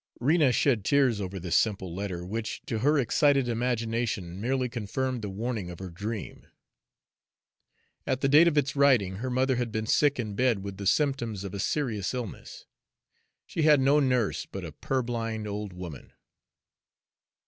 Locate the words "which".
2.25-2.63